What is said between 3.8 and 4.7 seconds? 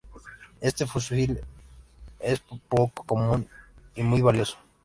y muy valioso.